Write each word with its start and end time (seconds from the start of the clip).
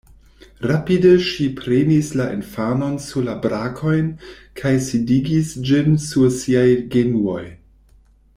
Rapide 0.69 1.09
ŝi 1.25 1.43
prenis 1.59 2.09
la 2.21 2.25
infanon 2.37 2.95
sur 3.09 3.27
la 3.27 3.35
brakojn 3.45 4.09
kaj 4.63 4.73
sidigis 4.87 5.53
ĝin 5.69 6.01
sur 6.09 6.35
siaj 6.41 6.67
genuoj. 6.97 7.43